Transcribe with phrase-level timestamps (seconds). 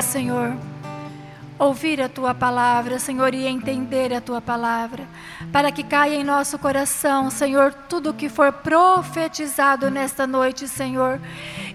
[0.00, 0.56] Senhor,
[1.58, 5.04] ouvir a tua palavra, Senhor, e entender a tua palavra,
[5.50, 11.20] para que caia em nosso coração, Senhor, tudo que for profetizado nesta noite, Senhor,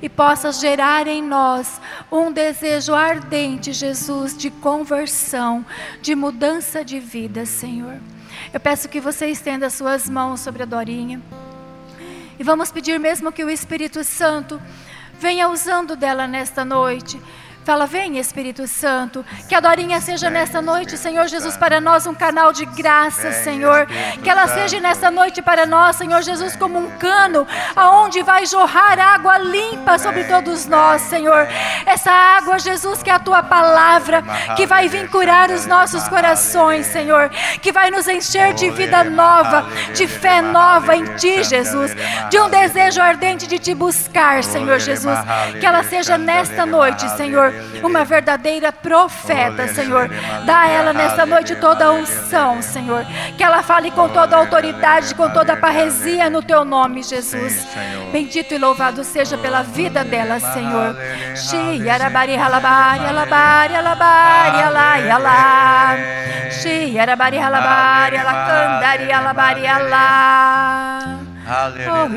[0.02, 5.66] e possa gerar em nós um desejo ardente, Jesus, de conversão,
[6.02, 8.00] de mudança de vida, Senhor.
[8.54, 11.22] Eu peço que você estenda suas mãos sobre a Dorinha.
[12.40, 14.58] E vamos pedir mesmo que o Espírito Santo
[15.20, 17.20] venha usando dela nesta noite
[17.66, 22.14] Fala, vem Espírito Santo, que a Dorinha seja nesta noite, Senhor Jesus, para nós um
[22.14, 23.88] canal de graça, Senhor.
[24.24, 29.00] Que ela seja nesta noite para nós, Senhor Jesus, como um cano, aonde vai jorrar
[29.00, 31.48] água limpa sobre todos nós, Senhor.
[31.88, 34.24] Essa água, Jesus, que é a tua palavra,
[34.56, 37.32] que vai vir curar os nossos corações, Senhor.
[37.64, 41.96] Que vai nos encher de vida nova, de fé nova em ti, Jesus.
[42.30, 45.18] De um desejo ardente de te buscar, Senhor Jesus.
[45.60, 50.10] Que ela seja nesta noite, Senhor uma verdadeira profeta, Senhor.
[50.46, 53.06] Dá a ela nesta noite toda a unção, Senhor.
[53.38, 57.68] Que ela fale com toda a autoridade, com toda a parresia no teu nome, Jesus.
[58.12, 60.96] Bendito e louvado seja pela vida dela, Senhor.
[62.36, 63.76] Halabari alabari alabari
[65.10, 65.96] alá.
[67.40, 71.20] Halabari alacandari alabari alá.
[71.48, 72.10] Oh,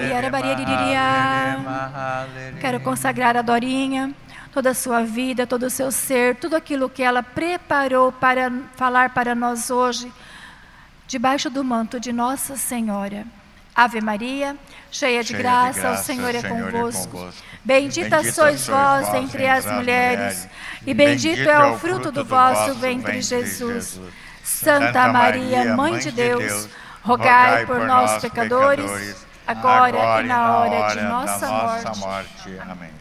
[2.60, 4.14] Quero consagrar a Dorinha
[4.52, 9.10] toda a sua vida, todo o seu ser, tudo aquilo que ela preparou para falar
[9.10, 10.12] para nós hoje,
[11.06, 13.24] debaixo do manto de Nossa Senhora.
[13.74, 14.56] Ave Maria,
[14.90, 17.16] cheia de, cheia graça, de graça, o Senhor, é, Senhor convosco.
[17.16, 17.44] é convosco.
[17.64, 20.48] Bendita, Bendita sois vós entre as mulheres,
[20.84, 24.00] e bendito é o fruto do vosso ventre, Jesus.
[24.42, 26.68] Santa Maria, Mãe de Deus,
[27.02, 32.58] rogai por nós, pecadores, agora e na hora de nossa morte.
[32.68, 32.97] Amém.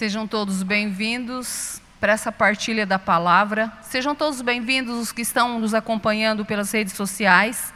[0.00, 3.70] Sejam todos bem-vindos para essa partilha da palavra.
[3.82, 7.70] Sejam todos bem-vindos os que estão nos acompanhando pelas redes sociais.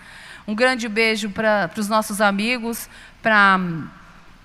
[0.48, 2.88] Um grande beijo para os nossos amigos,
[3.22, 3.60] para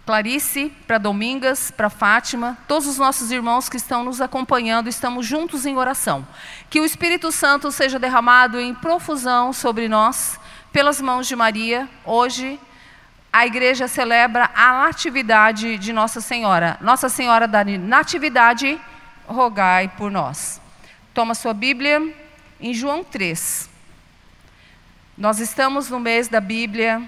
[0.05, 5.65] Clarice, para Domingas, para Fátima, todos os nossos irmãos que estão nos acompanhando, estamos juntos
[5.65, 6.27] em oração.
[6.69, 10.37] Que o Espírito Santo seja derramado em profusão sobre nós,
[10.73, 12.59] pelas mãos de Maria, hoje
[13.31, 16.77] a igreja celebra a natividade de Nossa Senhora.
[16.81, 18.79] Nossa Senhora da Natividade,
[19.27, 20.59] rogai por nós.
[21.13, 22.13] Toma sua Bíblia
[22.59, 23.69] em João 3.
[25.15, 27.07] Nós estamos no mês da Bíblia.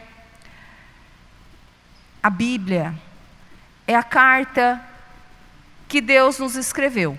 [2.22, 2.94] A Bíblia
[3.88, 4.80] é a carta
[5.88, 7.18] que Deus nos escreveu.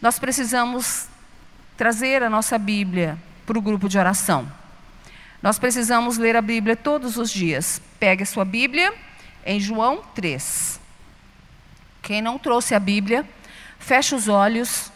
[0.00, 1.08] Nós precisamos
[1.76, 4.50] trazer a nossa Bíblia para o grupo de oração.
[5.46, 7.80] Nós precisamos ler a Bíblia todos os dias.
[8.00, 8.92] Pegue a sua Bíblia
[9.44, 10.80] em João 3.
[12.02, 13.24] Quem não trouxe a Bíblia,
[13.78, 14.90] feche os olhos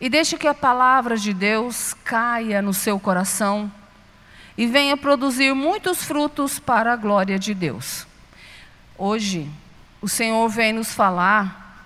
[0.00, 3.70] e deixe que a palavra de Deus caia no seu coração
[4.56, 8.06] e venha produzir muitos frutos para a glória de Deus.
[8.96, 9.46] Hoje,
[10.00, 11.84] o Senhor vem nos falar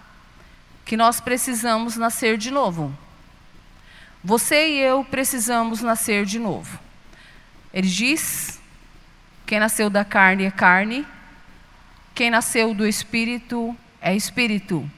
[0.85, 2.97] que nós precisamos nascer de novo.
[4.23, 6.92] Você e eu precisamos nascer de novo.
[7.73, 8.61] Ele diz:
[9.47, 11.07] quem nasceu da carne é carne,
[12.15, 14.89] quem nasceu do espírito é espírito.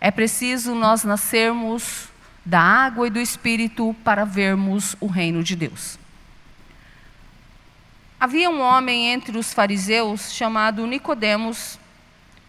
[0.00, 2.08] É preciso nós nascermos
[2.44, 5.98] da água e do espírito para vermos o reino de Deus.
[8.18, 11.78] Havia um homem entre os fariseus chamado Nicodemos,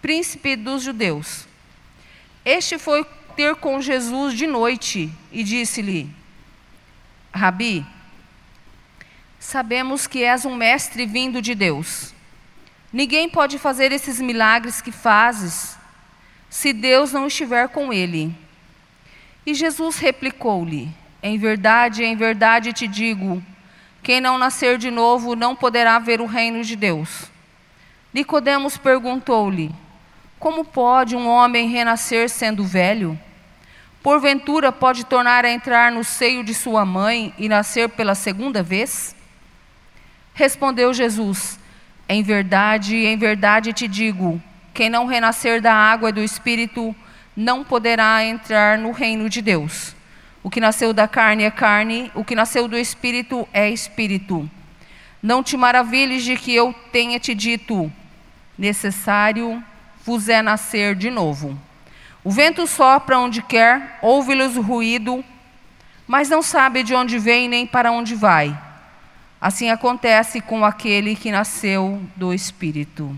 [0.02, 1.48] príncipe dos judeus.
[2.46, 3.06] Este foi
[3.36, 6.10] ter com Jesus de noite e disse-lhe:
[7.34, 7.86] Rabi,
[9.44, 12.14] Sabemos que és um mestre vindo de Deus.
[12.94, 15.78] Ninguém pode fazer esses milagres que fazes
[16.50, 18.34] se Deus não estiver com ele.
[19.46, 20.90] E Jesus replicou-lhe:
[21.22, 23.44] Em verdade, em verdade te digo,
[24.02, 27.30] quem não nascer de novo não poderá ver o reino de Deus.
[28.14, 29.76] Nicodemos perguntou-lhe:
[30.40, 33.20] Como pode um homem renascer sendo velho?
[34.02, 39.14] Porventura pode tornar a entrar no seio de sua mãe e nascer pela segunda vez?
[40.34, 41.60] Respondeu Jesus:
[42.10, 44.42] Em verdade, em verdade te digo:
[44.74, 46.96] quem não renascer da água e do espírito
[47.36, 49.96] não poderá entrar no reino de Deus.
[50.42, 54.50] O que nasceu da carne é carne, o que nasceu do espírito é espírito.
[55.22, 57.92] Não te maravilhes de que eu tenha te dito:
[58.58, 59.64] necessário
[60.04, 61.58] vos é nascer de novo.
[62.24, 65.24] O vento sopra onde quer, ouve-lhes o ruído,
[66.08, 68.58] mas não sabe de onde vem nem para onde vai.
[69.44, 73.14] Assim acontece com aquele que nasceu do Espírito.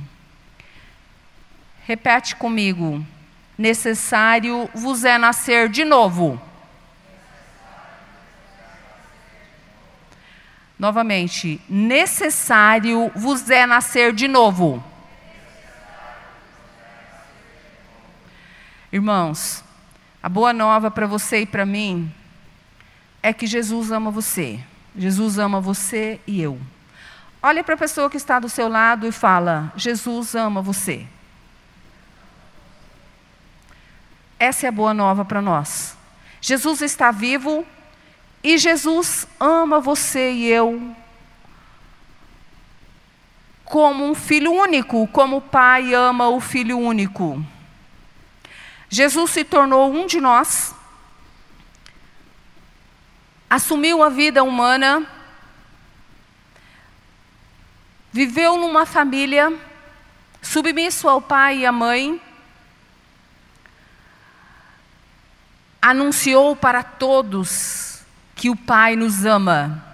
[1.86, 3.06] Repete comigo.
[3.56, 6.42] Necessário vos é nascer de novo.
[10.80, 14.84] Novamente, necessário vos é nascer de novo.
[18.92, 19.64] Irmãos,
[20.24, 22.12] a boa nova para você e para mim
[23.22, 24.60] é que Jesus ama você.
[24.98, 26.60] Jesus ama você e eu.
[27.42, 31.06] Olha para a pessoa que está do seu lado e fala: Jesus ama você.
[34.40, 35.98] Essa é a boa nova para nós.
[36.42, 37.66] Jesus está vivo
[38.44, 40.96] e Jesus ama você e eu
[43.66, 47.44] como um filho único, como o pai ama o filho único.
[48.88, 50.74] Jesus se tornou um de nós,
[53.50, 55.06] assumiu a vida humana,
[58.12, 59.54] viveu numa família,
[60.42, 62.22] submisso ao pai e à mãe,
[65.86, 68.04] anunciou para todos
[68.36, 69.86] que o Pai nos ama,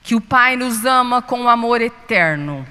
[0.00, 2.64] que o Pai nos ama com amor eterno.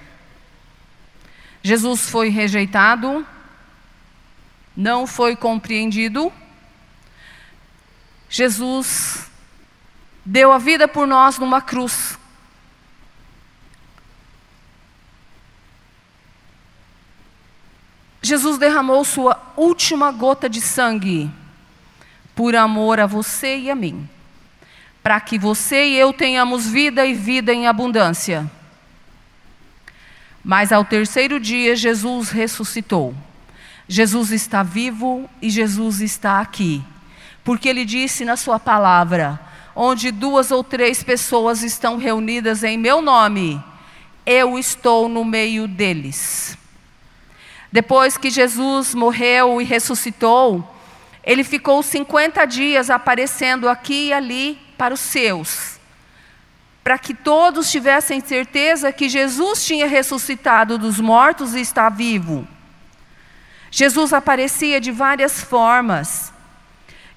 [1.61, 3.27] Jesus foi rejeitado,
[4.77, 6.31] não foi compreendido.
[8.29, 9.29] Jesus
[10.25, 12.17] deu a vida por nós numa cruz.
[18.21, 21.29] Jesus derramou sua última gota de sangue
[22.33, 24.09] por amor a você e a mim,
[25.03, 28.49] para que você e eu tenhamos vida e vida em abundância.
[30.43, 33.15] Mas ao terceiro dia, Jesus ressuscitou.
[33.87, 36.83] Jesus está vivo e Jesus está aqui.
[37.45, 39.39] Porque ele disse na sua palavra:
[39.75, 43.63] onde duas ou três pessoas estão reunidas em meu nome,
[44.25, 46.57] eu estou no meio deles.
[47.71, 50.75] Depois que Jesus morreu e ressuscitou,
[51.23, 55.79] ele ficou 50 dias aparecendo aqui e ali para os seus,
[56.83, 62.47] para que todos tivessem certeza que Jesus tinha ressuscitado dos mortos e está vivo.
[63.69, 66.33] Jesus aparecia de várias formas.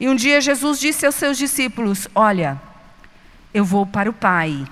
[0.00, 2.60] E um dia Jesus disse aos seus discípulos: Olha,
[3.52, 4.66] eu vou para o Pai.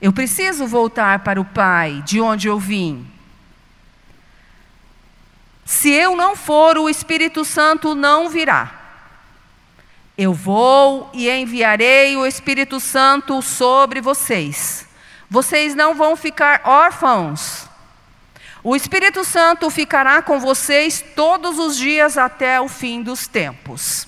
[0.00, 3.06] Eu preciso voltar para o Pai, de onde eu vim.
[5.64, 8.80] Se eu não for, o Espírito Santo não virá.
[10.18, 14.86] Eu vou e enviarei o Espírito Santo sobre vocês.
[15.30, 17.69] Vocês não vão ficar órfãos.
[18.62, 24.06] O Espírito Santo ficará com vocês todos os dias até o fim dos tempos.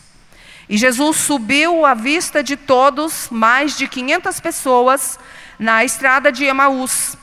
[0.68, 5.18] E Jesus subiu à vista de todos, mais de 500 pessoas,
[5.58, 7.16] na estrada de Emaús.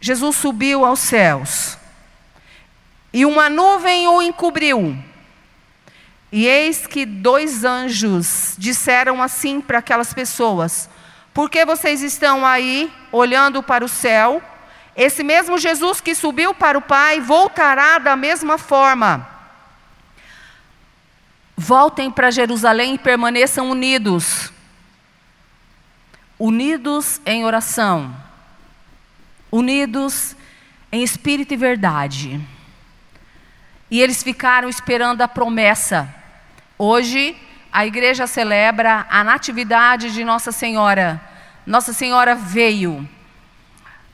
[0.00, 1.78] Jesus subiu aos céus.
[3.12, 4.96] E uma nuvem o encobriu.
[6.32, 10.88] E eis que dois anjos disseram assim para aquelas pessoas:
[11.32, 14.42] Por que vocês estão aí olhando para o céu?
[14.96, 19.26] Esse mesmo Jesus que subiu para o Pai voltará da mesma forma.
[21.56, 24.52] Voltem para Jerusalém e permaneçam unidos.
[26.38, 28.14] Unidos em oração.
[29.50, 30.36] Unidos
[30.90, 32.40] em espírito e verdade.
[33.90, 36.12] E eles ficaram esperando a promessa.
[36.78, 37.36] Hoje,
[37.72, 41.20] a igreja celebra a natividade de Nossa Senhora.
[41.66, 43.08] Nossa Senhora veio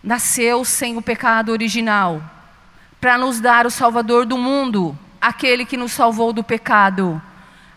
[0.02, 2.23] nasceu sem o pecado original,
[3.00, 7.21] para nos dar o Salvador do mundo, aquele que nos salvou do pecado,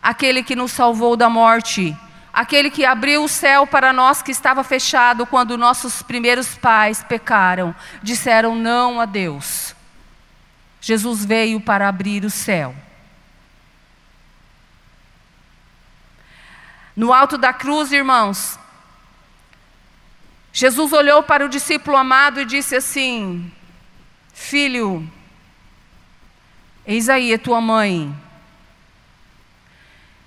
[0.01, 1.95] aquele que nos salvou da morte,
[2.33, 7.75] aquele que abriu o céu para nós que estava fechado quando nossos primeiros pais pecaram,
[8.01, 9.75] disseram não a Deus.
[10.79, 12.75] Jesus veio para abrir o céu.
[16.95, 18.59] No alto da cruz, irmãos,
[20.53, 23.51] Jesus olhou para o discípulo amado e disse assim:
[24.34, 25.10] Filho,
[26.86, 28.13] eis aí a tua mãe.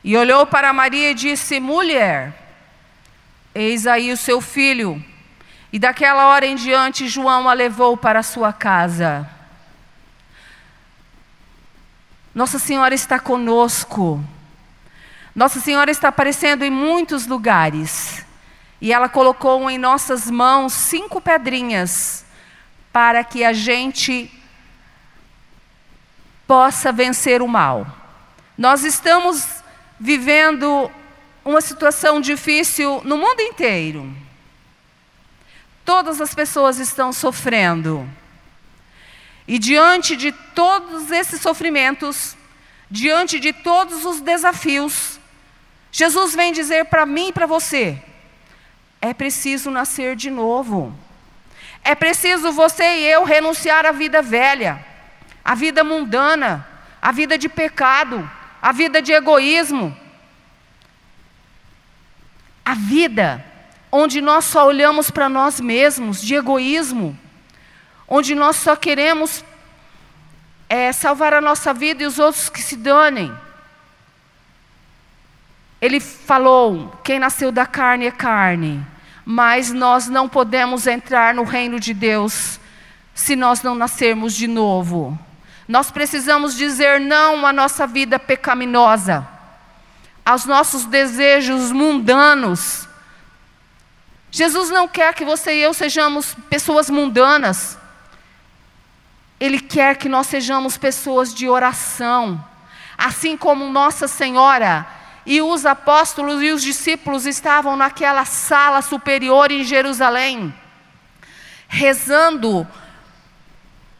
[0.02, 2.32] E olhou para Maria e disse: Mulher,
[3.54, 5.02] eis aí o seu filho.
[5.72, 9.28] E daquela hora em diante, João a levou para a sua casa.
[12.34, 14.24] Nossa Senhora está conosco.
[15.34, 18.24] Nossa Senhora está aparecendo em muitos lugares.
[18.84, 22.22] E ela colocou em nossas mãos cinco pedrinhas
[22.92, 24.30] para que a gente
[26.46, 27.86] possa vencer o mal.
[28.58, 29.62] Nós estamos
[29.98, 30.90] vivendo
[31.42, 34.14] uma situação difícil no mundo inteiro.
[35.82, 38.06] Todas as pessoas estão sofrendo.
[39.48, 42.36] E diante de todos esses sofrimentos,
[42.90, 45.18] diante de todos os desafios,
[45.90, 47.98] Jesus vem dizer para mim e para você:
[49.10, 50.96] é preciso nascer de novo.
[51.82, 54.82] É preciso você e eu renunciar à vida velha,
[55.44, 56.66] à vida mundana,
[57.02, 58.28] à vida de pecado,
[58.62, 59.94] à vida de egoísmo.
[62.64, 63.44] A vida
[63.92, 67.16] onde nós só olhamos para nós mesmos, de egoísmo,
[68.08, 69.44] onde nós só queremos
[70.66, 73.30] é, salvar a nossa vida e os outros que se danem.
[75.78, 78.93] Ele falou: quem nasceu da carne é carne,
[79.24, 82.60] mas nós não podemos entrar no reino de Deus
[83.14, 85.18] se nós não nascermos de novo.
[85.66, 89.26] Nós precisamos dizer não à nossa vida pecaminosa,
[90.24, 92.86] aos nossos desejos mundanos.
[94.30, 97.78] Jesus não quer que você e eu sejamos pessoas mundanas.
[99.40, 102.44] Ele quer que nós sejamos pessoas de oração.
[102.98, 104.86] Assim como Nossa Senhora
[105.26, 110.54] e os apóstolos e os discípulos estavam naquela sala superior em Jerusalém,
[111.66, 112.66] rezando,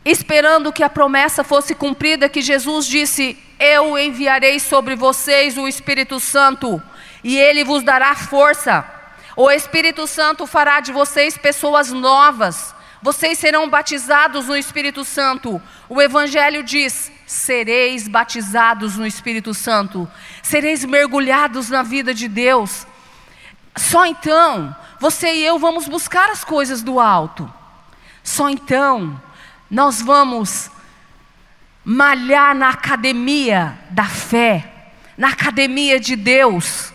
[0.04, 6.21] esperando que a promessa fosse cumprida, que Jesus disse: Eu enviarei sobre vocês o Espírito
[6.21, 6.83] Santo,
[7.23, 8.85] e ele vos dará força.
[9.37, 12.75] O Espírito Santo fará de vocês pessoas novas.
[13.02, 15.61] Vocês serão batizados no Espírito Santo.
[15.88, 20.09] O Evangelho diz: sereis batizados no Espírito Santo,
[20.43, 22.87] sereis mergulhados na vida de Deus.
[23.76, 27.52] Só então, você e eu vamos buscar as coisas do alto.
[28.23, 29.21] Só então,
[29.71, 30.71] nós vamos
[31.85, 36.93] malhar na academia da fé, na academia de Deus,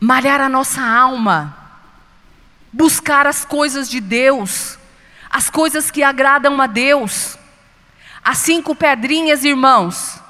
[0.00, 1.56] malhar a nossa alma,
[2.72, 4.78] buscar as coisas de Deus,
[5.30, 7.36] as coisas que agradam a Deus.
[8.24, 10.20] As cinco pedrinhas, irmãos,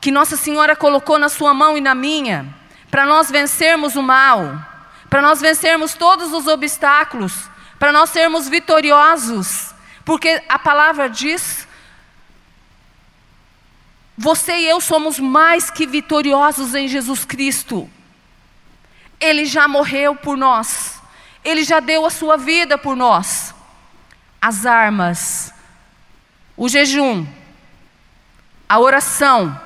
[0.00, 2.46] que Nossa Senhora colocou na sua mão e na minha,
[2.90, 4.60] para nós vencermos o mal,
[5.08, 7.48] para nós vencermos todos os obstáculos,
[7.78, 9.74] para nós sermos vitoriosos,
[10.04, 11.66] porque a palavra diz:
[14.16, 17.90] você e eu somos mais que vitoriosos em Jesus Cristo.
[19.20, 21.00] Ele já morreu por nós,
[21.44, 23.54] ele já deu a sua vida por nós.
[24.40, 25.52] As armas
[26.56, 27.26] o jejum,
[28.68, 29.60] a oração.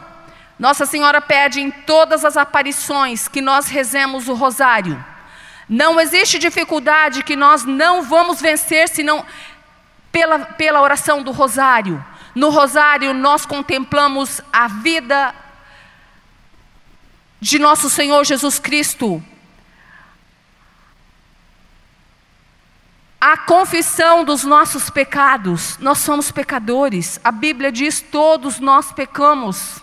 [0.58, 5.02] Nossa Senhora pede em todas as aparições que nós rezemos o rosário.
[5.68, 9.24] Não existe dificuldade que nós não vamos vencer senão
[10.10, 12.04] pela, pela oração do rosário.
[12.34, 15.34] No rosário nós contemplamos a vida
[17.40, 19.22] de nosso Senhor Jesus Cristo,
[23.20, 25.76] a confissão dos nossos pecados.
[25.78, 27.20] Nós somos pecadores.
[27.22, 29.80] A Bíblia diz: todos nós pecamos.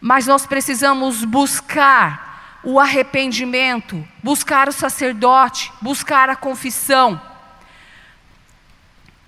[0.00, 7.20] Mas nós precisamos buscar o arrependimento, buscar o sacerdote, buscar a confissão.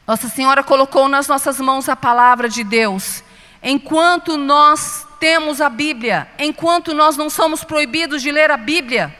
[0.07, 3.23] Nossa Senhora colocou nas nossas mãos a palavra de Deus.
[3.63, 9.17] Enquanto nós temos a Bíblia, enquanto nós não somos proibidos de ler a Bíblia,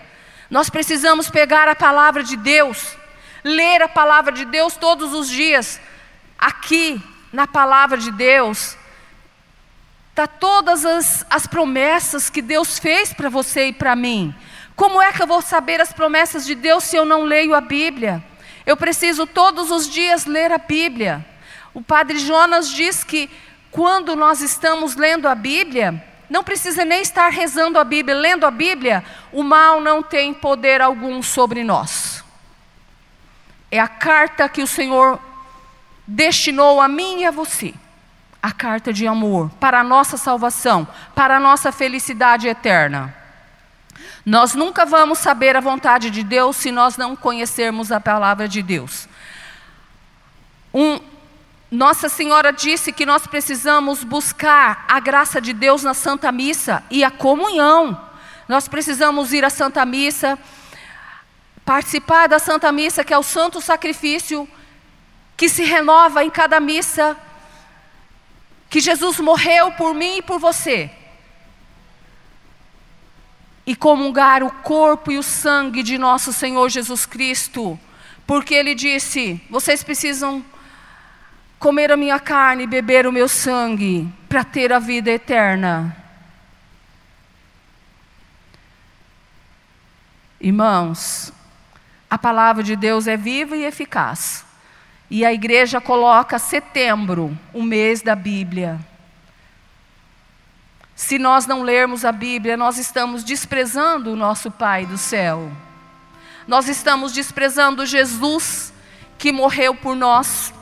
[0.51, 2.97] nós precisamos pegar a palavra de Deus
[3.45, 5.79] ler a palavra de Deus todos os dias.
[6.39, 8.77] Aqui, na palavra de Deus,
[10.11, 14.35] está todas as, as promessas que Deus fez para você e para mim.
[14.75, 17.61] Como é que eu vou saber as promessas de Deus se eu não leio a
[17.61, 18.25] Bíblia?
[18.65, 21.25] Eu preciso todos os dias ler a Bíblia.
[21.75, 23.31] O padre Jonas diz que
[23.71, 28.51] quando nós estamos lendo a Bíblia, não precisa nem estar rezando a Bíblia, lendo a
[28.51, 32.24] Bíblia, o mal não tem poder algum sobre nós.
[33.75, 35.19] É a carta que o Senhor
[36.07, 37.75] destinou a mim e a você.
[38.41, 43.13] A carta de amor para a nossa salvação, para a nossa felicidade eterna.
[44.25, 48.63] Nós nunca vamos saber a vontade de Deus se nós não conhecermos a palavra de
[48.63, 49.09] Deus.
[50.73, 51.01] Um,
[51.69, 57.03] nossa Senhora disse que nós precisamos buscar a graça de Deus na Santa Missa e
[57.03, 58.01] a comunhão.
[58.49, 60.39] Nós precisamos ir à Santa Missa
[61.65, 64.49] Participar da Santa Missa, que é o santo sacrifício
[65.37, 67.17] que se renova em cada missa,
[68.69, 70.91] que Jesus morreu por mim e por você.
[73.67, 77.79] E comungar o corpo e o sangue de nosso Senhor Jesus Cristo,
[78.27, 80.45] porque Ele disse: vocês precisam
[81.59, 85.97] comer a minha carne e beber o meu sangue para ter a vida eterna.
[90.39, 91.33] Irmãos,
[92.15, 94.47] a palavra de Deus é viva e eficaz.
[95.11, 98.79] E a igreja coloca setembro, o mês da Bíblia.
[100.95, 105.51] Se nós não lermos a Bíblia, nós estamos desprezando o nosso Pai do céu.
[106.47, 108.73] Nós estamos desprezando Jesus
[109.19, 110.55] que morreu por nós,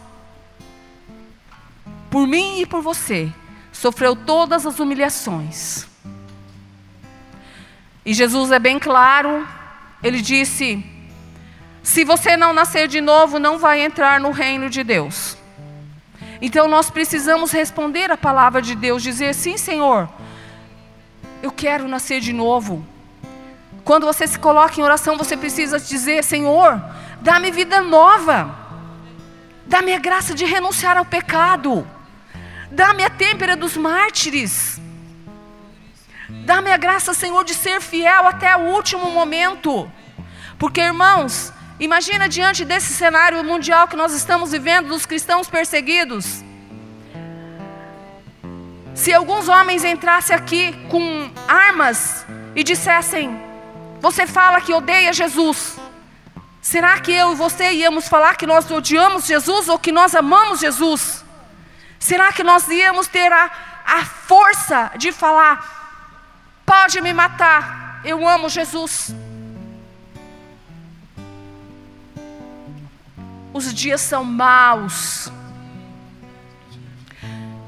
[2.11, 3.31] por mim e por você.
[3.71, 5.87] Sofreu todas as humilhações.
[8.07, 9.47] E Jesus é bem claro,
[10.03, 10.92] ele disse:
[11.83, 15.37] se você não nascer de novo, não vai entrar no reino de Deus.
[16.41, 20.09] Então nós precisamos responder a palavra de Deus, dizer: sim, Senhor,
[21.43, 22.85] eu quero nascer de novo.
[23.85, 26.83] Quando você se coloca em oração, você precisa dizer: Senhor,
[27.21, 28.55] dá-me vida nova,
[29.67, 31.87] dá-me a graça de renunciar ao pecado,
[32.71, 34.81] dá-me a têmpera dos mártires.
[36.45, 39.89] Dá-me a graça, Senhor, de ser fiel até o último momento.
[40.59, 41.53] Porque, irmãos,
[41.85, 46.45] imagina diante desse cenário mundial que nós estamos vivendo, dos cristãos perseguidos.
[48.95, 52.25] Se alguns homens entrassem aqui com armas
[52.55, 53.37] e dissessem:
[54.01, 55.77] Você fala que odeia Jesus.
[56.61, 60.61] Será que eu e você íamos falar que nós odiamos Jesus ou que nós amamos
[60.61, 61.25] Jesus?
[61.99, 63.51] Será que nós íamos ter a,
[63.85, 69.13] a força de falar: Pode me matar, eu amo Jesus.
[73.53, 75.31] Os dias são maus.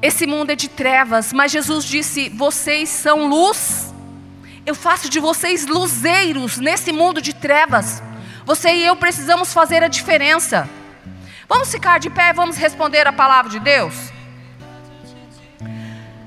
[0.01, 3.93] Esse mundo é de trevas, mas Jesus disse: Vocês são luz.
[4.65, 8.01] Eu faço de vocês luzeiros nesse mundo de trevas.
[8.45, 10.69] Você e eu precisamos fazer a diferença.
[11.47, 13.93] Vamos ficar de pé e vamos responder a palavra de Deus?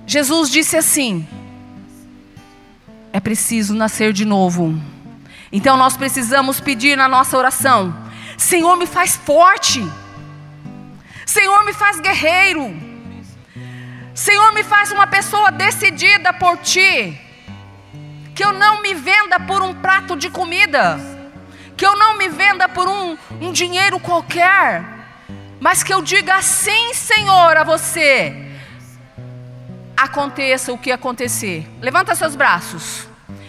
[0.06, 1.26] Jesus disse assim:
[3.12, 4.80] é preciso nascer de novo.
[5.50, 7.94] Então nós precisamos pedir na nossa oração:
[8.38, 9.84] Senhor, me faz forte.
[11.26, 12.74] Senhor, me faz guerreiro.
[14.14, 17.20] Senhor, me faz uma pessoa decidida por ti.
[18.34, 20.98] Que eu não me venda por um prato de comida.
[21.76, 24.84] Que eu não me venda por um, um dinheiro qualquer.
[25.60, 28.46] Mas que eu diga sim, Senhor, a você
[29.96, 31.68] aconteça o que acontecer.
[31.80, 33.08] Levanta seus braços.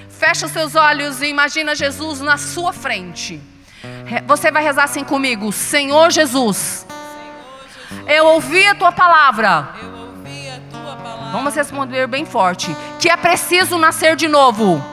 [0.10, 3.40] Fecha seus olhos e imagina Jesus na sua frente.
[4.26, 6.86] Você vai rezar assim comigo: Senhor Jesus,
[8.08, 9.70] eu ouvi a tua palavra.
[11.32, 14.84] Vamos responder bem forte: que é preciso nascer de novo.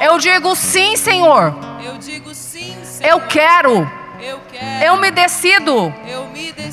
[0.00, 1.54] Eu digo sim, Senhor.
[1.84, 3.10] Eu digo sim, Senhor.
[3.10, 3.90] Eu, quero,
[4.84, 5.92] eu me decido.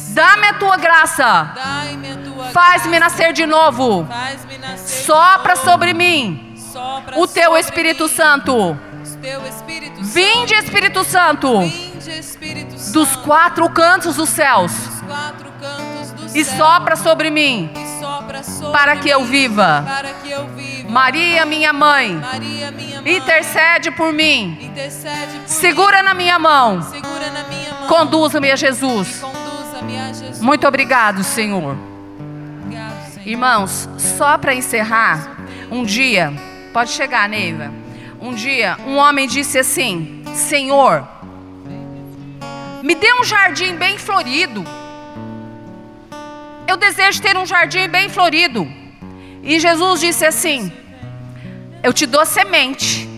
[0.10, 1.54] Dá-me a tua graça.
[2.54, 4.08] Faz-me nascer de novo.
[4.78, 6.56] Sopra sobre mim
[7.16, 8.78] o teu Espírito Santo.
[10.02, 11.62] Vinde, Espírito Santo,
[12.94, 14.72] dos quatro cantos dos céus.
[16.34, 17.72] E sopra sobre mim,
[18.72, 19.86] para que eu viva.
[20.88, 22.20] Maria, minha mãe,
[23.06, 24.72] intercede por mim.
[25.46, 26.80] Segura na minha mão.
[27.88, 29.22] Conduza-me a Jesus.
[30.40, 31.76] Muito obrigado, Senhor.
[33.26, 35.38] Irmãos, só para encerrar,
[35.70, 36.32] um dia,
[36.72, 37.72] pode chegar, Neiva.
[38.22, 41.08] Um dia, um homem disse assim: Senhor,
[42.84, 44.66] me dê um jardim bem florido.
[46.68, 48.68] Eu desejo ter um jardim bem florido.
[49.42, 50.70] E Jesus disse assim:
[51.82, 53.10] Eu te dou semente.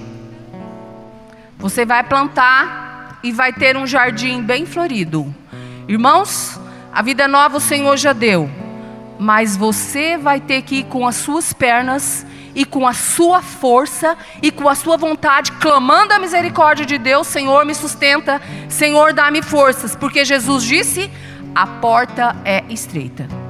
[1.58, 5.34] Você vai plantar e vai ter um jardim bem florido.
[5.88, 6.60] Irmãos,
[6.94, 8.50] a vida nova o Senhor já deu,
[9.20, 14.18] mas você vai ter que ir com as suas pernas e com a sua força
[14.42, 19.42] e com a sua vontade, clamando a misericórdia de Deus: Senhor, me sustenta, Senhor, dá-me
[19.42, 21.12] forças, porque Jesus disse:
[21.56, 23.41] a porta é estreita.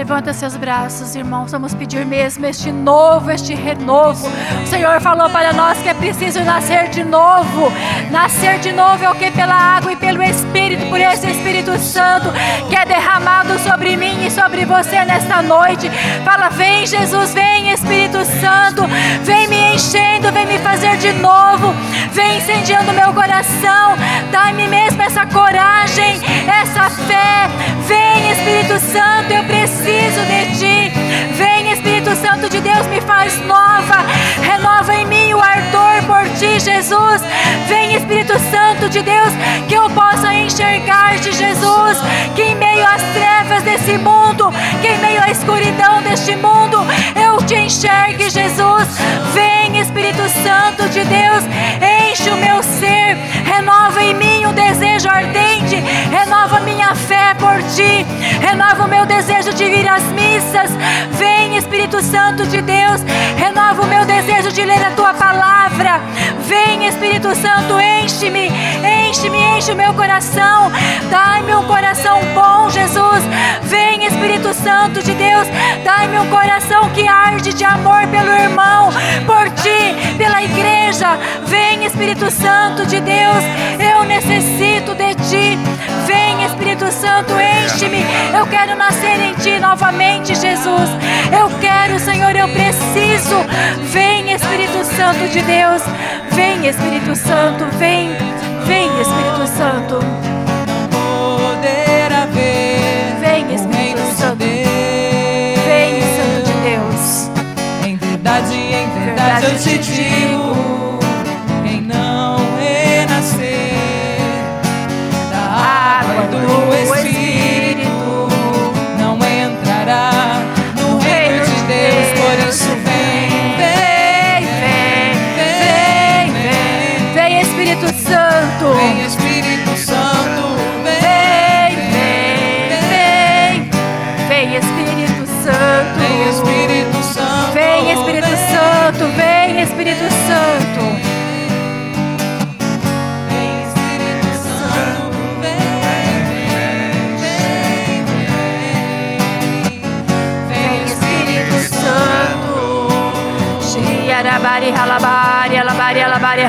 [0.00, 1.52] Levanta seus braços, irmãos.
[1.52, 4.26] Vamos pedir mesmo este novo, este renovo.
[4.64, 7.70] O Senhor falou para nós que é preciso nascer de novo.
[8.10, 9.30] Nascer de novo é o que?
[9.30, 12.30] Pela água e pelo Espírito, por esse Espírito Santo
[12.70, 15.90] que é derramado sobre mim e sobre você nesta noite.
[16.24, 18.86] Fala, vem Jesus, vem Espírito Santo,
[19.22, 21.74] vem me enchendo, vem me fazer de novo,
[22.12, 23.98] vem incendiando meu coração.
[24.32, 27.50] Dá-me mesmo essa coragem, essa fé.
[27.86, 30.92] Vem Espírito Santo, eu preciso preciso de ti.
[31.34, 34.04] Vem, Espírito Santo de Deus, me faz nova.
[34.42, 37.22] Renova em mim o ardor por ti, Jesus.
[37.68, 39.32] Vem, Espírito Santo de Deus,
[39.68, 41.98] que eu possa enxergar de Jesus,
[42.36, 46.78] que em meio às trevas desse mundo, que em meio à escuridão deste mundo,
[47.16, 48.88] eu te enxergue, Jesus.
[49.34, 51.44] Vem, Espírito Santo de Deus,
[52.10, 55.08] enche o meu ser, renova em mim o desejo
[57.40, 58.06] por ti.
[58.40, 60.70] Renova o meu desejo de vir às missas.
[61.12, 63.00] Vem, Espírito Santo de Deus.
[63.36, 66.00] Renova o meu desejo de ler a tua palavra.
[66.46, 68.50] Vem, Espírito Santo, enche-me,
[69.08, 70.70] enche-me, enche o meu coração.
[71.10, 73.22] Dai-me um coração bom, Jesus.
[73.62, 75.46] Vem, Espírito Santo de Deus.
[75.84, 78.90] Dai-me um coração que arde de amor pelo irmão,
[79.26, 81.18] por ti, pela igreja.
[81.46, 83.44] Vem, Espírito Santo de Deus.
[83.78, 85.79] Eu necessito de ti.
[86.50, 88.04] Espírito Santo, enche-me.
[88.36, 90.90] Eu quero nascer em ti novamente, Jesus.
[91.32, 93.36] Eu quero, Senhor, eu preciso.
[93.92, 95.82] Vem, Espírito Santo de Deus.
[96.32, 98.10] Vem, Espírito Santo, vem.
[98.66, 100.00] Vem, Espírito Santo.
[100.90, 102.80] Poder haver
[103.20, 104.44] Vem, Espírito Santo.
[104.44, 107.30] Vem, Santo de Deus.
[107.86, 110.29] Em verdade, em verdade eu te digo,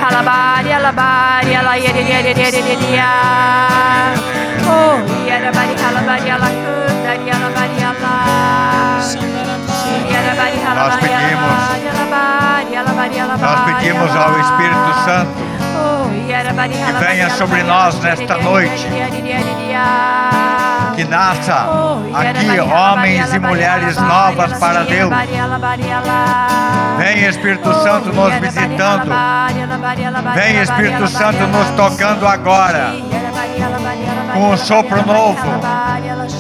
[0.08, 3.10] alabari, alabari, halabari, alabari, alayererierieriria.
[4.68, 8.14] Oh, iarabari, halabari, alacandari, alabari, ala.
[10.10, 14.40] Xiarabari, halabari, pedimos- alabari, alabari, alabari, Nós pedimos ao.
[14.40, 15.42] Espírito Santo
[15.82, 18.88] Oh, halabari, venha sobre nós nesta noite.
[21.02, 21.68] Que nasça
[22.14, 25.12] aqui homens e mulheres novas para Deus.
[26.98, 29.12] Vem Espírito Santo nos visitando.
[30.36, 32.94] Vem Espírito Santo nos tocando agora.
[34.34, 35.60] Com um sopro novo,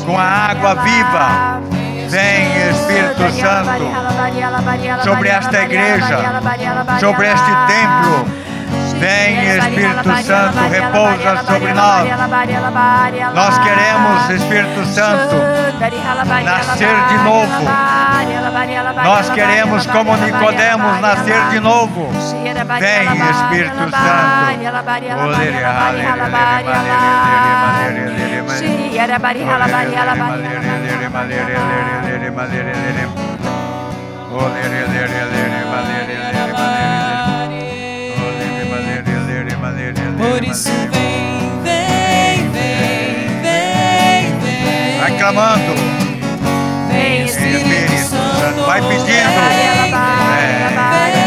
[0.05, 1.61] com a água viva.
[2.07, 6.19] Vem Espírito Santo sobre esta igreja,
[6.99, 8.50] sobre este templo.
[9.01, 12.07] Vem Espírito Santo, repousa sobre nós.
[13.33, 15.35] Nós queremos, Espírito Santo,
[16.45, 17.65] nascer de novo.
[19.03, 22.11] Nós queremos, como Nicodemos, nascer de novo.
[22.79, 24.61] Vem, Espírito Santo.
[40.41, 44.99] Por isso vem, vem, vem, vem, vem.
[44.99, 45.75] Vai clamando.
[46.89, 49.05] Vem Espírito Santo, vai pedindo.
[51.13, 51.20] Vem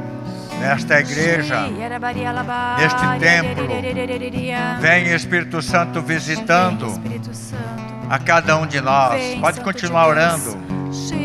[0.63, 1.67] nesta igreja.
[2.77, 3.67] Neste templo.
[4.79, 7.01] Vem Espírito Santo visitando
[8.09, 9.35] a cada um de nós.
[9.39, 10.57] Pode continuar orando.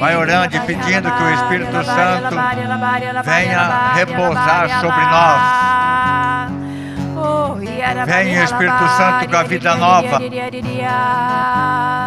[0.01, 2.35] Vai orando e pedindo que o Espírito Santo
[3.25, 5.88] venha repousar sobre nós.
[8.07, 10.21] Vem, Espírito Santo, com a vida nova.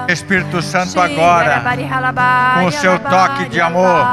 [0.08, 1.62] Espírito Santo agora,
[2.60, 4.06] com o seu toque de amor,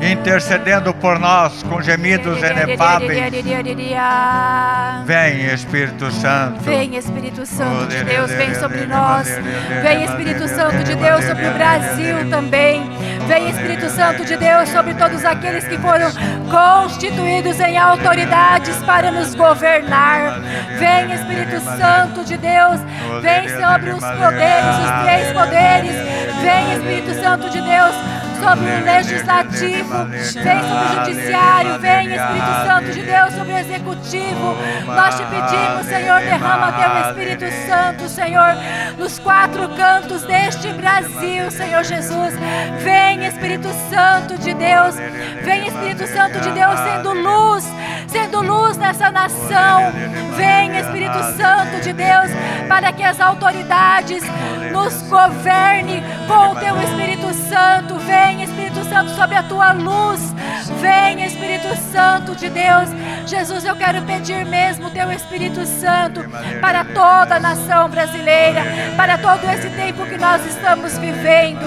[0.00, 3.32] intercedendo por nós com gemidos inefáveis.
[5.04, 6.60] Vem Espírito Santo.
[6.62, 9.28] Vem Espírito Santo de Deus, vem sobre nós.
[9.82, 12.90] Vem Espírito Santo de Deus sobre o Brasil também.
[13.26, 16.10] Vem Espírito Santo de Deus sobre todos aqueles que foram
[16.50, 20.40] constituídos em autoridades para nos governar.
[20.78, 22.80] Vem Espírito Santo de Deus,
[23.22, 25.92] vem sobre os poderes, os três poderes.
[26.42, 27.94] Vem Espírito Santo de Deus
[28.40, 34.56] sobre o legislativo, vem sobre o judiciário, vem Espírito Santo de Deus sobre o executivo.
[34.86, 38.56] Nós te pedimos, Senhor, derrama teu Espírito Santo, Senhor,
[38.98, 42.34] nos quatro cantos deste Brasil, Senhor Jesus.
[42.82, 44.94] Vem Espírito Santo de Deus,
[45.44, 47.64] vem Espírito Santo de Deus sendo luz,
[48.08, 49.92] sendo luz nessa nação.
[50.36, 52.30] Vem Espírito Santo de Deus
[52.68, 54.22] para que as autoridades
[54.72, 57.98] nos governe com o teu Espírito Santo.
[57.98, 60.34] Vem Espírito Santo sob a tua luz.
[60.80, 62.88] Vem Espírito Santo de Deus.
[63.26, 66.20] Jesus, eu quero pedir mesmo o teu Espírito Santo
[66.60, 68.62] para toda a nação brasileira,
[68.96, 71.66] para todo esse tempo que nós estamos vivendo.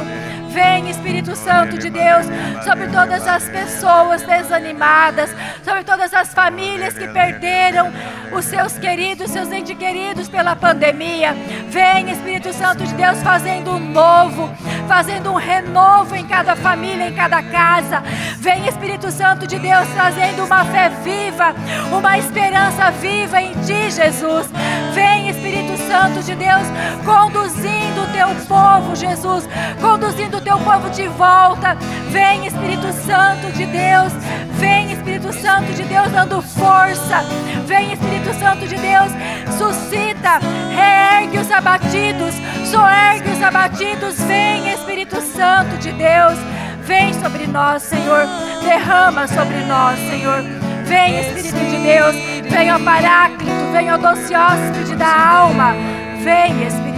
[0.53, 2.27] Vem, Espírito Santo de Deus,
[2.63, 5.35] sobre todas as pessoas desanimadas,
[5.65, 7.91] sobre todas as famílias que perderam
[8.31, 11.33] os seus queridos, seus entes queridos pela pandemia.
[11.69, 14.47] Vem, Espírito Santo de Deus, fazendo um novo,
[14.87, 18.03] fazendo um renovo em cada família, em cada casa.
[18.37, 21.55] Vem, Espírito Santo de Deus, trazendo uma fé viva,
[21.91, 24.51] uma esperança viva em Ti, Jesus.
[24.93, 26.67] Vem, Espírito Santo de Deus,
[27.03, 29.47] conduzindo o Teu povo, Jesus,
[29.81, 31.75] conduzindo Teu povo de volta.
[32.09, 34.13] Vem, Espírito Santo de Deus,
[34.59, 37.23] vem, Espírito Santo de Deus, dando força.
[37.65, 39.11] Vem, Espírito Santo de Deus,
[39.57, 40.39] suscita,
[40.75, 44.21] reergue os abatidos, soergue os abatidos.
[44.23, 46.37] Vem, Espírito Santo de Deus,
[46.81, 48.25] vem sobre nós, Senhor,
[48.63, 50.43] derrama sobre nós, Senhor.
[50.85, 52.15] Vem, Espírito de Deus,
[52.49, 55.73] vem ao Paráclito, vem ao doce hóspede da alma.
[56.21, 56.92] Vem, Espírito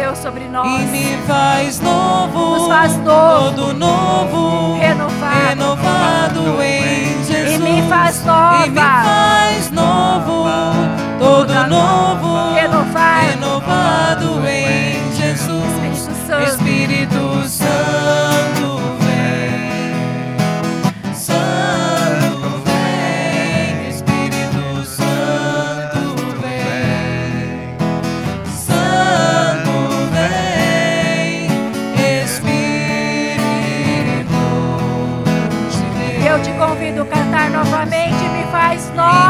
[0.00, 0.80] Deus, sobre nós.
[0.80, 7.54] E me faz novo, Nos faz novo, todo novo, renovado, renovado em Jesus.
[7.54, 8.66] E me faz nova.
[8.66, 10.44] E me faz novo,
[11.18, 13.26] todo novo, renovado.
[13.26, 15.60] renovado em Jesus.
[15.92, 16.48] Espírito Santo.
[16.48, 16.79] Espírito
[37.64, 38.28] novamente.
[38.32, 39.29] Me faz nova,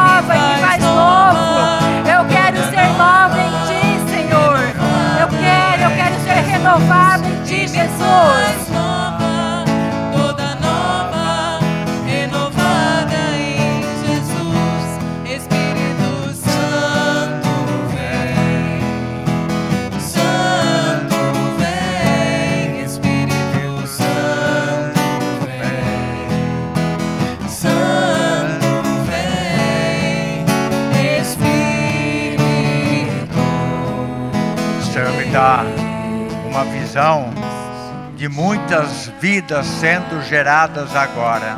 [38.20, 41.56] de muitas vidas sendo geradas agora.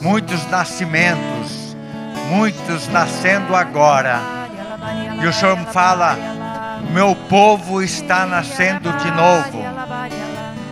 [0.00, 1.76] Muitos nascimentos,
[2.28, 4.18] muitos nascendo agora.
[5.22, 6.18] E o Senhor fala:
[6.90, 9.64] meu povo está nascendo de novo.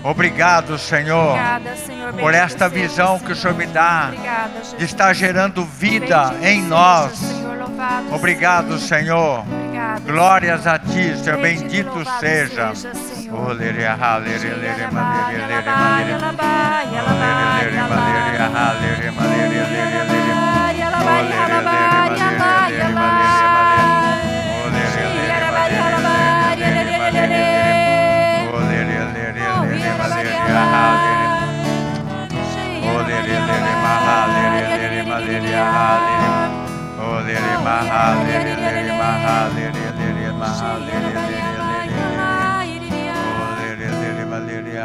[0.03, 1.39] Obrigado, Senhor,
[2.19, 4.11] por esta visão que o Senhor me dá
[4.77, 7.13] de estar gerando vida em nós.
[8.13, 9.45] Obrigado, Senhor.
[10.05, 11.41] Glórias a ti, Senhor.
[11.41, 12.73] Bendito, seja.
[13.31, 13.39] Seja, Senhor.
[13.39, 14.91] Oh, lere, ah, lere, lere,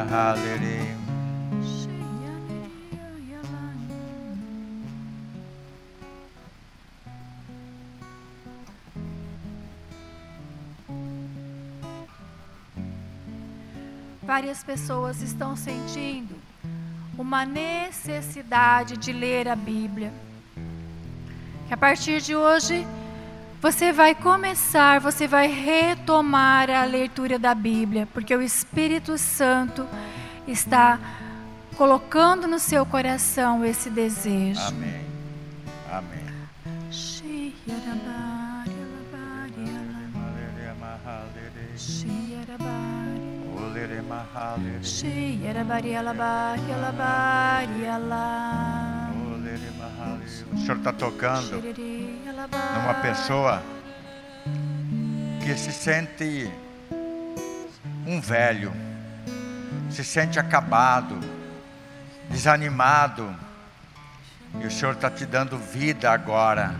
[0.01, 0.95] ah, lere.
[14.21, 16.35] Várias pessoas estão sentindo
[17.17, 20.11] uma necessidade de ler a Bíblia.
[21.67, 22.85] Que a partir de hoje
[23.65, 29.87] você vai começar, você vai retomar a leitura da Bíblia, porque o Espírito Santo
[30.47, 30.99] está
[31.75, 34.61] colocando no seu coração esse desejo.
[34.67, 35.01] Amém.
[35.91, 36.25] Amém.
[50.53, 53.61] O Senhor está tocando numa pessoa
[55.43, 56.51] que se sente
[58.05, 58.73] um velho,
[59.89, 61.19] se sente acabado,
[62.29, 63.35] desanimado.
[64.61, 66.73] E o Senhor está te dando vida agora,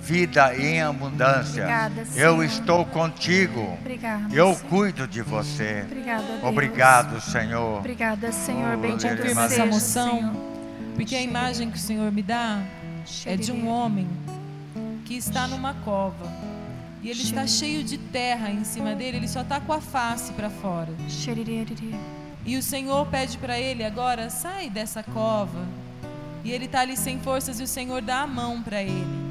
[0.00, 1.62] vida em abundância.
[1.64, 4.34] Obrigada, Eu estou contigo, Obrigada.
[4.34, 4.68] eu Senhor.
[4.68, 5.82] cuido de você.
[5.84, 6.24] Obrigada.
[6.42, 7.78] Obrigado, Senhor.
[7.80, 8.74] Obrigada, Senhor.
[8.74, 10.61] Oh, Bendito seja, essa moção, Senhor.
[10.94, 12.62] Porque a imagem que o Senhor me dá
[13.26, 14.08] é de um homem
[15.04, 16.30] que está numa cova
[17.02, 20.32] e ele está cheio de terra em cima dele, ele só está com a face
[20.32, 20.92] para fora.
[22.46, 25.66] E o Senhor pede para ele agora, sai dessa cova.
[26.44, 29.21] E ele está ali sem forças e o Senhor dá a mão para ele.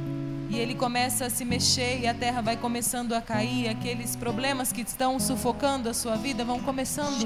[0.52, 4.74] E ele começa a se mexer e a terra vai começando a cair, aqueles problemas
[4.74, 7.26] que estão sufocando a sua vida vão começando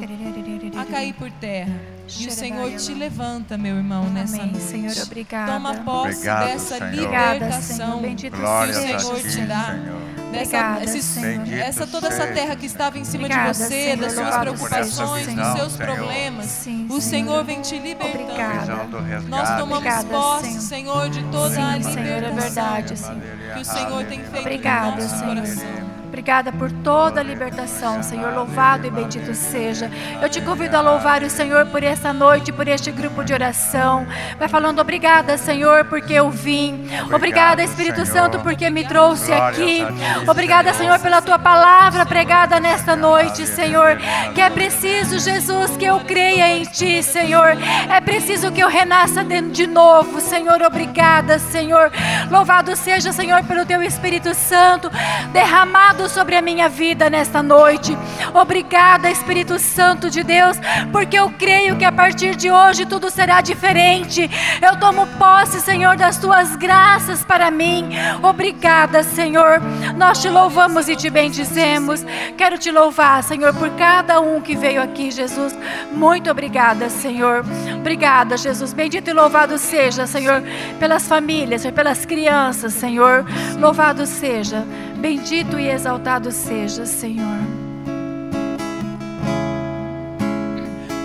[0.80, 1.74] a cair por terra.
[2.20, 4.64] E o Senhor te levanta, meu irmão, nessa Amém, noite.
[4.64, 4.94] Senhor.
[5.08, 5.54] Obrigada.
[5.54, 6.94] Toma posse Obrigado, dessa Senhor.
[6.94, 7.76] Obrigada, libertação.
[7.76, 8.02] Senhor.
[8.02, 9.66] Bendito Glórias seja, a Senhor ti, te dá.
[9.72, 10.15] Senhor.
[10.36, 11.18] Dessa, Obrigada, esses-
[11.54, 13.98] essa toda essa terra que estava em cima Obrigada, de você, Senhor.
[13.98, 15.58] das suas preocupações, seja, dos Senhor.
[15.58, 15.96] seus Senhor.
[15.96, 16.46] problemas.
[16.46, 17.26] Sim, o Senhor.
[17.26, 18.24] Senhor vem te libertando.
[18.24, 18.60] Obrigada.
[18.60, 19.30] Visão.
[19.30, 20.62] Nós tomamos Obrigada, posse, Senhor.
[20.62, 23.22] Senhor, de toda a Sim, Senhor, é libertação verdade, Senhor.
[23.54, 25.36] que o Senhor tem feito Obrigada, no nosso Senhor.
[25.36, 25.95] coração.
[26.16, 28.34] Obrigada por toda a libertação, Senhor.
[28.34, 29.92] Louvado e bendito seja.
[30.22, 34.08] Eu te convido a louvar o Senhor por essa noite, por este grupo de oração.
[34.40, 36.88] Vai falando obrigada, Senhor, porque eu vim.
[37.14, 38.06] Obrigada, Espírito.
[38.06, 39.84] Santo, porque me trouxe aqui.
[40.26, 40.98] Obrigada, Senhor.
[41.00, 43.98] Pela tua palavra pregada nesta noite, Senhor.
[44.34, 47.58] Que é preciso, Jesus, que eu creia em ti, Senhor.
[47.92, 50.62] É preciso que eu renasça de novo, Senhor.
[50.62, 51.92] Obrigada, Senhor.
[52.32, 54.90] Louvado seja, Senhor, pelo teu Espírito Santo
[55.34, 57.98] derramado sobre a minha vida nesta noite.
[58.34, 60.58] Obrigada, Espírito Santo de Deus,
[60.92, 64.30] porque eu creio que a partir de hoje tudo será diferente.
[64.62, 67.90] Eu tomo posse, Senhor, das tuas graças para mim.
[68.22, 69.62] Obrigada, Senhor.
[69.96, 72.06] Nós te louvamos e te bendizemos.
[72.38, 75.58] Quero te louvar, Senhor, por cada um que veio aqui, Jesus.
[75.92, 77.44] Muito obrigada, Senhor.
[77.78, 78.74] Obrigada, Jesus.
[78.74, 80.44] Bendito e louvado seja, Senhor,
[80.80, 83.26] pelas famílias, pelas crianças, Senhor.
[83.60, 84.66] Louvado seja.
[85.08, 87.38] Bendito e exaltado seja, Senhor.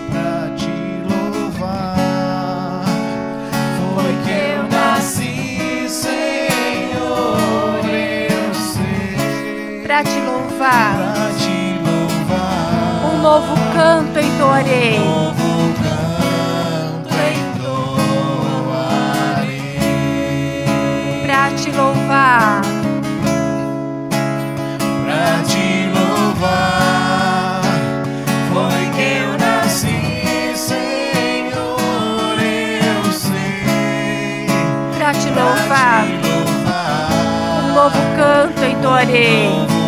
[0.09, 0.71] pra te
[1.07, 2.83] louvar.
[3.77, 9.83] Foi que eu nasci, Senhor, eu sei.
[9.83, 14.97] Para te louvar, Pra te louvar, um novo canto entoarei.
[14.97, 17.13] novo canto
[17.53, 18.41] entoarei.
[21.23, 22.80] Pra te louvar,
[35.21, 37.61] te louvar, te louvar.
[37.63, 39.80] um novo canto entoarei.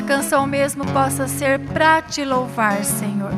[0.00, 3.32] Que a nossa canção mesmo possa ser para te louvar, Senhor.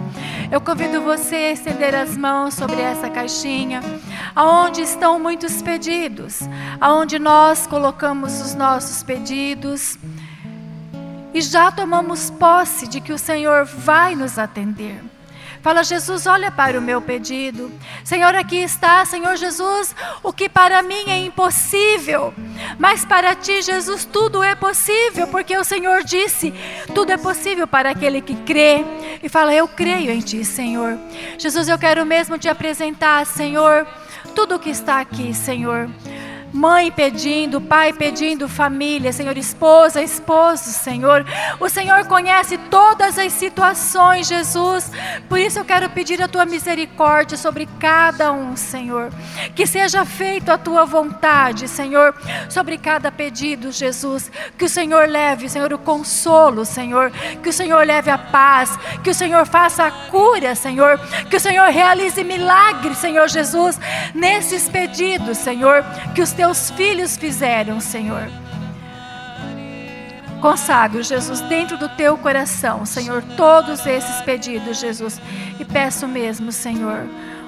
[0.51, 3.81] Eu convido você a estender as mãos sobre essa caixinha,
[4.35, 6.41] aonde estão muitos pedidos,
[6.81, 9.99] aonde nós colocamos os nossos pedidos
[11.35, 15.03] e já tomamos posse de que o Senhor vai nos atender.
[15.63, 17.71] Fala, Jesus, olha para o meu pedido.
[18.05, 22.35] Senhor, aqui está, Senhor Jesus, o que para mim é impossível,
[22.79, 26.53] mas para ti, Jesus, tudo é possível, porque o Senhor disse:
[26.93, 28.85] tudo é possível para aquele que crê.
[29.23, 30.99] E fala, eu creio em ti, Senhor.
[31.39, 33.87] Jesus, eu quero mesmo te apresentar, Senhor,
[34.35, 35.89] tudo o que está aqui, Senhor.
[36.53, 41.25] Mãe pedindo, pai pedindo, família, Senhor, esposa, esposo, Senhor.
[41.59, 44.91] O Senhor conhece todas as situações, Jesus.
[45.31, 49.11] Por isso eu quero pedir a tua misericórdia sobre cada um, Senhor.
[49.55, 52.15] Que seja feita a tua vontade, Senhor,
[52.51, 54.31] sobre cada pedido, Jesus.
[54.59, 57.11] Que o Senhor leve, Senhor, o consolo, Senhor.
[57.43, 58.79] Que o Senhor leve a paz.
[59.03, 60.99] Que o Senhor faça a cura, Senhor.
[61.31, 63.81] Que o Senhor realize milagres, Senhor Jesus,
[64.15, 65.83] nesses pedidos, Senhor.
[66.15, 68.29] Que os teus filhos fizeram, Senhor.
[70.41, 75.21] Consagro, Jesus, dentro do teu coração, Senhor, todos esses pedidos, Jesus.
[75.61, 77.07] E peço mesmo, Senhor,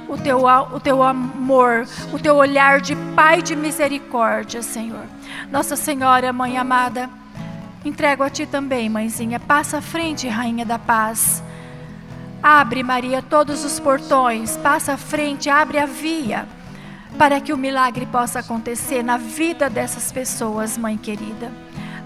[0.08, 5.06] o teu, o teu amor, o teu olhar de Pai de misericórdia, Senhor.
[5.50, 7.10] Nossa Senhora, Mãe amada,
[7.84, 9.40] entrego a Ti também, Mãezinha.
[9.40, 11.42] Passa à frente, Rainha da Paz.
[12.40, 16.46] Abre, Maria, todos os portões, passa à frente, abre a via
[17.18, 21.50] para que o milagre possa acontecer na vida dessas pessoas, mãe querida.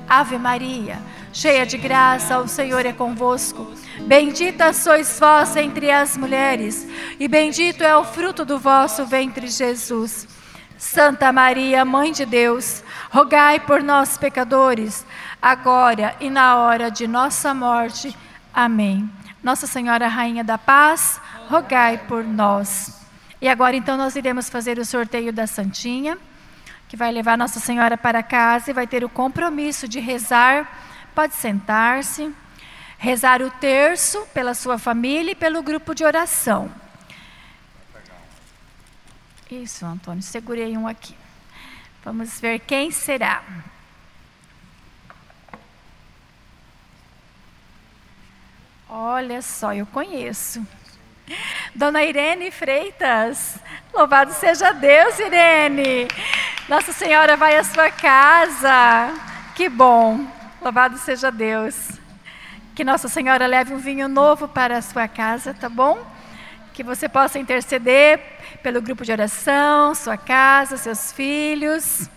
[0.09, 0.99] Ave Maria,
[1.33, 3.67] cheia de graça, o Senhor é convosco.
[4.01, 6.87] Bendita sois vós entre as mulheres,
[7.19, 10.27] e bendito é o fruto do vosso ventre, Jesus.
[10.79, 15.05] Santa Maria, Mãe de Deus, rogai por nós, pecadores,
[15.43, 18.17] agora e na hora de nossa morte.
[18.55, 19.11] Amém.
[19.43, 22.98] Nossa Senhora, Rainha da Paz, rogai por nós.
[23.41, 26.19] E agora então nós iremos fazer o sorteio da Santinha,
[26.89, 30.69] que vai levar Nossa Senhora para casa e vai ter o compromisso de rezar.
[31.15, 32.35] Pode sentar-se.
[32.99, 36.69] Rezar o terço pela sua família e pelo grupo de oração.
[39.49, 41.17] Isso, Antônio, segurei um aqui.
[42.05, 43.43] Vamos ver quem será.
[48.89, 50.67] Olha só, eu conheço.
[51.75, 53.59] Dona Irene Freitas.
[53.93, 56.09] Louvado seja Deus, Irene.
[56.69, 59.15] Nossa Senhora vai à sua casa.
[59.55, 60.27] Que bom.
[60.61, 61.93] Louvado seja Deus.
[62.75, 65.99] Que Nossa Senhora leve um vinho novo para a sua casa, tá bom?
[66.75, 68.21] Que você possa interceder
[68.63, 72.09] pelo grupo de oração, sua casa, seus filhos.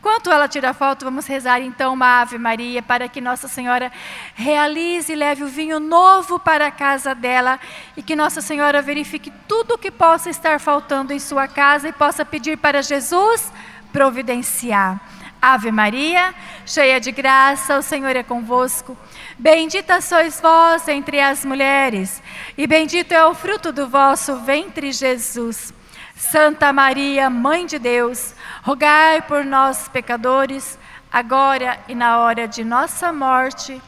[0.00, 3.92] Enquanto ela tira foto, vamos rezar então uma Ave Maria para que Nossa Senhora
[4.34, 7.60] realize e leve o vinho novo para a casa dela
[7.94, 11.92] e que Nossa Senhora verifique tudo o que possa estar faltando em sua casa e
[11.92, 13.52] possa pedir para Jesus
[13.92, 14.98] providenciar.
[15.40, 16.34] Ave Maria,
[16.64, 18.96] cheia de graça, o Senhor é convosco.
[19.38, 22.22] Bendita sois vós entre as mulheres,
[22.56, 25.74] e bendito é o fruto do vosso ventre, Jesus.
[26.20, 30.78] Santa Maria, Mãe de Deus, rogai por nós, pecadores,
[31.10, 33.80] agora e na hora de nossa morte.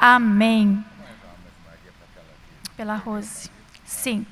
[0.00, 0.82] Amém.
[2.74, 3.50] Pela Rose.
[3.84, 4.26] Sim.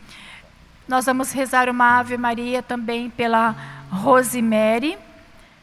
[0.88, 3.54] Nós vamos rezar uma Ave Maria também pela
[3.90, 4.96] Rosemary,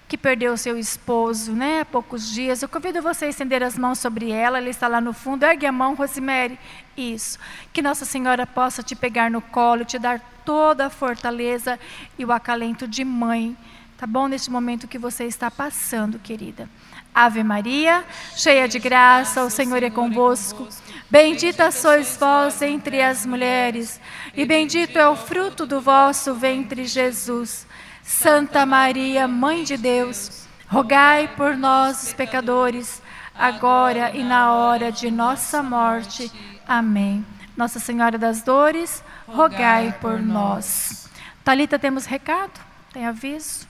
[0.07, 2.61] que perdeu seu esposo né, há poucos dias.
[2.61, 5.43] Eu convido você a estender as mãos sobre ela, ela está lá no fundo.
[5.43, 6.57] Ergue a mão, Rosemary.
[6.99, 7.39] Isso.
[7.71, 11.79] Que Nossa Senhora possa te pegar no colo, te dar toda a fortaleza
[12.17, 13.55] e o acalento de mãe,
[13.97, 14.27] tá bom?
[14.27, 16.69] Neste momento que você está passando, querida.
[17.15, 18.03] Ave Maria,
[18.35, 20.67] cheia de graça, o Senhor é convosco.
[21.09, 23.99] Bendita sois vós entre as mulheres,
[24.35, 27.65] e bendito é o fruto do vosso ventre, Jesus.
[28.03, 33.01] Santa Maria, Mãe de Deus, rogai por nós, os pecadores,
[33.35, 36.31] agora e na hora de nossa morte.
[36.69, 37.25] Amém.
[37.57, 41.09] Nossa Senhora das Dores, rogai por nós.
[41.43, 42.59] Talita, temos recado?
[42.93, 43.67] Tem aviso?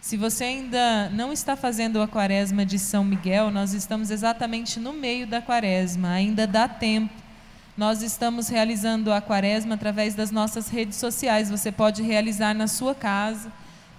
[0.00, 4.92] Se você ainda não está fazendo a quaresma de São Miguel, nós estamos exatamente no
[4.92, 7.12] meio da quaresma, ainda dá tempo.
[7.76, 11.50] Nós estamos realizando a quaresma através das nossas redes sociais.
[11.50, 13.50] Você pode realizar na sua casa,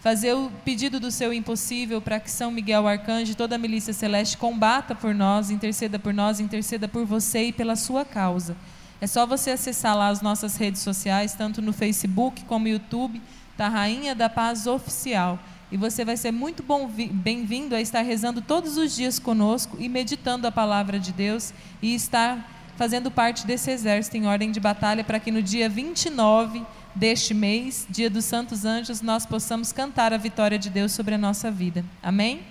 [0.01, 3.93] fazer o pedido do seu impossível para que São Miguel Arcanjo e toda a milícia
[3.93, 8.57] celeste combata por nós, interceda por nós, interceda por você e pela sua causa.
[8.99, 13.21] É só você acessar lá as nossas redes sociais, tanto no Facebook como no YouTube,
[13.55, 15.39] da Rainha da Paz Oficial.
[15.71, 16.65] E você vai ser muito
[17.13, 21.93] bem-vindo a estar rezando todos os dias conosco e meditando a palavra de Deus e
[21.93, 27.33] estar fazendo parte desse exército em ordem de batalha para que no dia 29 deste
[27.33, 31.49] mês, dia dos Santos Anjos, nós possamos cantar a vitória de Deus sobre a nossa
[31.49, 31.83] vida.
[32.01, 32.41] Amém?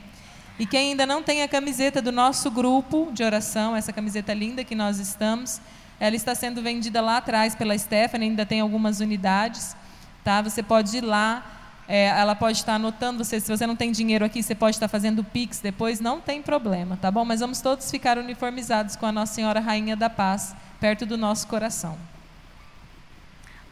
[0.59, 4.63] E quem ainda não tem a camiseta do nosso grupo de oração, essa camiseta linda
[4.63, 5.61] que nós estamos,
[5.99, 9.75] ela está sendo vendida lá atrás pela Stephanie, ainda tem algumas unidades.
[10.23, 10.43] Tá?
[10.43, 11.45] Você pode ir lá,
[11.89, 13.41] é, ela pode estar anotando você.
[13.41, 16.97] Se você não tem dinheiro aqui, você pode estar fazendo Pix depois, não tem problema,
[16.97, 17.25] tá bom?
[17.25, 21.47] Mas vamos todos ficar uniformizados com a Nossa Senhora Rainha da Paz, perto do nosso
[21.47, 21.97] coração.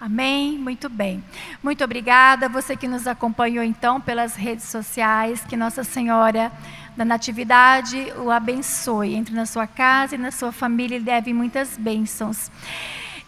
[0.01, 0.57] Amém?
[0.57, 1.23] Muito bem.
[1.63, 2.49] Muito obrigada.
[2.49, 5.45] Você que nos acompanhou então pelas redes sociais.
[5.45, 6.53] Que Nossa Senhora
[6.97, 9.15] da Natividade o abençoe.
[9.15, 12.51] Entre na sua casa e na sua família e leve muitas bênçãos.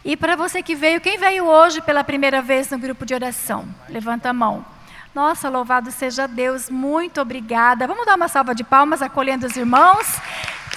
[0.05, 3.67] E para você que veio, quem veio hoje pela primeira vez no grupo de oração?
[3.89, 4.65] Levanta a mão.
[5.13, 7.87] Nossa, louvado seja Deus, muito obrigada.
[7.87, 10.07] Vamos dar uma salva de palmas acolhendo os irmãos.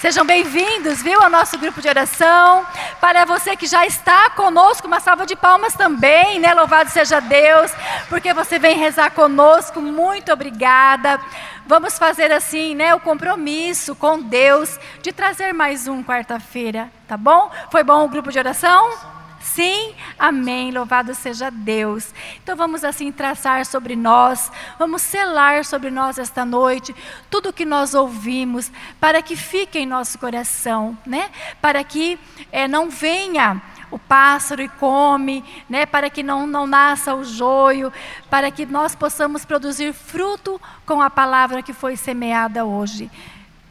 [0.04, 2.66] Sejam bem-vindos, viu, ao nosso grupo de oração.
[3.00, 6.52] Para você que já está conosco, uma salva de palmas também, né?
[6.52, 7.72] Louvado seja Deus,
[8.10, 9.80] porque você vem rezar conosco.
[9.80, 11.18] Muito obrigada.
[11.66, 17.50] Vamos fazer assim, né, o compromisso com Deus de trazer mais um quarta-feira, tá bom?
[17.70, 19.13] Foi bom o grupo de oração?
[19.54, 20.72] Sim, amém.
[20.72, 22.12] Louvado seja Deus.
[22.42, 24.50] Então vamos assim traçar sobre nós,
[24.80, 26.92] vamos selar sobre nós esta noite
[27.30, 31.30] tudo o que nós ouvimos, para que fique em nosso coração, né?
[31.62, 32.18] Para que
[32.50, 37.92] é, não venha o pássaro e come, né, para que não, não nasça o joio,
[38.28, 43.08] para que nós possamos produzir fruto com a palavra que foi semeada hoje.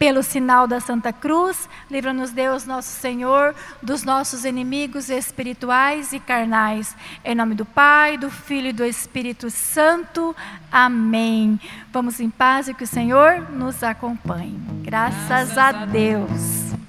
[0.04, 6.94] Pelo sinal da Santa Cruz, livra-nos Deus, nosso Senhor, dos nossos inimigos espirituais e carnais.
[7.24, 10.36] Em nome do Pai, do Filho e do Espírito Santo.
[10.70, 11.58] Amém.
[11.90, 14.60] Vamos em paz e que o Senhor nos acompanhe.
[14.82, 16.30] Graças, Graças a Deus.
[16.30, 16.83] Deus.